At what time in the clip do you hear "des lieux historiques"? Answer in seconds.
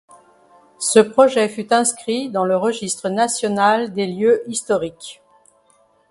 3.93-5.21